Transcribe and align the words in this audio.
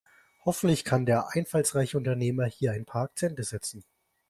Hoffentlich 0.45 0.83
kann 0.83 1.05
der 1.05 1.29
einfallsreiche 1.35 1.95
Unternehmer 1.95 2.45
hier 2.47 2.71
ein 2.71 2.85
paar 2.85 3.03
Akzente 3.03 3.43
setzen. 3.43 3.83